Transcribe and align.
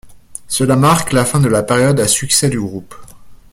Cela 0.47 0.75
marque 0.77 1.13
la 1.13 1.25
fin 1.25 1.39
de 1.39 1.47
la 1.47 1.61
période 1.61 1.99
à 1.99 2.07
succès 2.07 2.49
du 2.49 2.59
groupe. 2.59 2.95